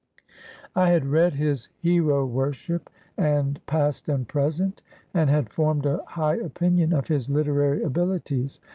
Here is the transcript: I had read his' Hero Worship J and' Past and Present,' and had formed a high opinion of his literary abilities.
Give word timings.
I 0.75 0.89
had 0.89 1.05
read 1.05 1.35
his' 1.35 1.69
Hero 1.83 2.25
Worship 2.25 2.89
J 3.19 3.23
and' 3.35 3.63
Past 3.67 4.09
and 4.09 4.27
Present,' 4.27 4.81
and 5.13 5.29
had 5.29 5.53
formed 5.53 5.85
a 5.85 6.01
high 6.07 6.37
opinion 6.37 6.91
of 6.91 7.07
his 7.07 7.29
literary 7.29 7.83
abilities. 7.83 8.59